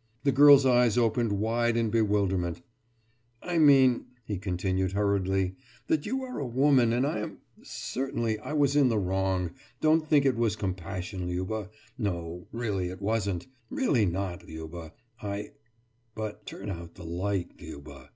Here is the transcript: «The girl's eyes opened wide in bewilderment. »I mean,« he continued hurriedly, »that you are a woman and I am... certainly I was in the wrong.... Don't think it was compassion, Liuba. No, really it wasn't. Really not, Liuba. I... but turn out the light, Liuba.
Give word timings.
«The 0.22 0.30
girl's 0.30 0.64
eyes 0.64 0.96
opened 0.96 1.32
wide 1.32 1.76
in 1.76 1.90
bewilderment. 1.90 2.62
»I 3.42 3.58
mean,« 3.58 4.06
he 4.24 4.38
continued 4.38 4.92
hurriedly, 4.92 5.56
»that 5.88 6.06
you 6.06 6.22
are 6.22 6.38
a 6.38 6.46
woman 6.46 6.92
and 6.92 7.04
I 7.04 7.18
am... 7.18 7.38
certainly 7.64 8.38
I 8.38 8.52
was 8.52 8.76
in 8.76 8.88
the 8.88 9.00
wrong.... 9.00 9.50
Don't 9.80 10.06
think 10.06 10.24
it 10.24 10.36
was 10.36 10.54
compassion, 10.54 11.26
Liuba. 11.26 11.70
No, 11.98 12.46
really 12.52 12.88
it 12.88 13.02
wasn't. 13.02 13.48
Really 13.68 14.06
not, 14.06 14.46
Liuba. 14.46 14.92
I... 15.20 15.50
but 16.14 16.46
turn 16.46 16.70
out 16.70 16.94
the 16.94 17.02
light, 17.02 17.58
Liuba. 17.58 18.10